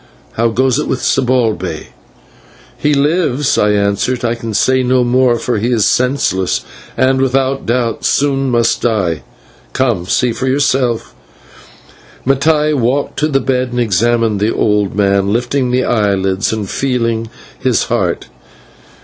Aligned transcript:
How 0.31 0.47
goes 0.47 0.79
it 0.79 0.87
with 0.87 1.03
Zibalbay?" 1.03 1.89
"He 2.75 2.95
lives," 2.95 3.55
I 3.55 3.73
answered; 3.73 4.25
"I 4.25 4.33
can 4.33 4.55
say 4.55 4.81
no 4.81 5.03
more, 5.03 5.37
for 5.37 5.59
he 5.59 5.67
is 5.67 5.85
senseless, 5.85 6.65
and, 6.97 7.21
without 7.21 7.67
doubt, 7.67 8.03
soon 8.03 8.49
must 8.49 8.81
die. 8.81 9.21
But 9.67 9.73
come, 9.73 10.05
see 10.07 10.31
for 10.31 10.47
yourself." 10.47 11.13
Mattai 12.25 12.73
walked 12.73 13.19
to 13.19 13.27
the 13.27 13.39
bed 13.39 13.69
and 13.69 13.79
examined 13.79 14.39
the 14.39 14.51
old 14.51 14.95
man, 14.95 15.31
lifting 15.31 15.69
the 15.69 15.83
eyelids 15.83 16.51
and 16.51 16.67
feeling 16.67 17.29
his 17.59 17.83
heart. 17.83 18.25